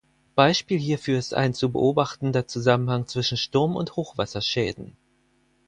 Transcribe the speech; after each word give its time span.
Beispiel 0.33 0.79
hierfür 0.79 1.19
ist 1.19 1.35
ein 1.35 1.53
zu 1.53 1.71
beobachtender 1.71 2.47
Zusammenhang 2.47 3.05
zwischen 3.05 3.37
Sturm- 3.37 3.75
und 3.75 3.95
Hochwasserschäden. 3.97 4.97